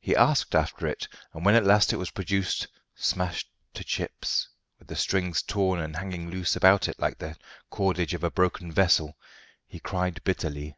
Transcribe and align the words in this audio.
He 0.00 0.16
asked 0.16 0.56
after 0.56 0.84
it, 0.88 1.06
and 1.32 1.44
when 1.44 1.54
at 1.54 1.62
last 1.64 1.92
it 1.92 1.96
was 1.96 2.10
produced, 2.10 2.66
smashed 2.96 3.48
to 3.74 3.84
chips, 3.84 4.48
with 4.80 4.88
the 4.88 4.96
strings 4.96 5.42
torn 5.42 5.78
and 5.78 5.94
hanging 5.94 6.28
loose 6.28 6.56
about 6.56 6.88
it 6.88 6.98
like 6.98 7.18
the 7.18 7.36
cordage 7.70 8.12
of 8.12 8.24
a 8.24 8.32
broken 8.32 8.72
vessel, 8.72 9.16
he 9.68 9.78
cried 9.78 10.24
bitterly. 10.24 10.74